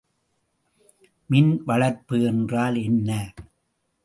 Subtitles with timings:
[1.29, 3.09] மின் வளர்ப்பு என்றால் என்ன?